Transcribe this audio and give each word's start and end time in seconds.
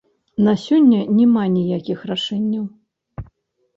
На 0.45 0.53
сёння 0.61 1.01
няма 1.19 1.43
ніякіх 1.57 1.99
рашэнняў. 2.13 2.65